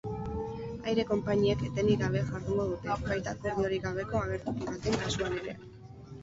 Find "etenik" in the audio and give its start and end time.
1.67-2.01